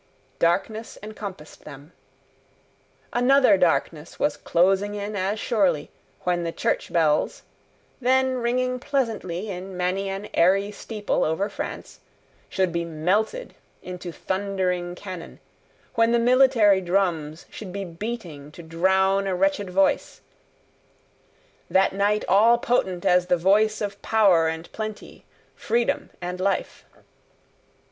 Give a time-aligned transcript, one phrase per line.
[0.39, 1.93] Darkness encompassed them.
[3.13, 7.43] Another darkness was closing in as surely, when the church bells,
[7.99, 11.99] then ringing pleasantly in many an airy steeple over France,
[12.49, 13.53] should be melted
[13.83, 15.39] into thundering cannon;
[15.93, 20.21] when the military drums should be beating to drown a wretched voice,
[21.69, 25.25] that night all potent as the voice of Power and Plenty,
[25.55, 26.85] Freedom and Life.